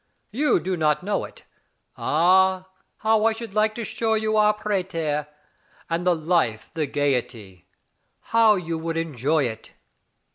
[0.31, 1.43] You do not know it.
[1.95, 2.67] Ah,
[2.97, 5.27] how I should like to show you our Prater.
[5.91, 7.67] And the life, the gayety.
[8.33, 8.79] How you.
[8.79, 9.73] would enjoy it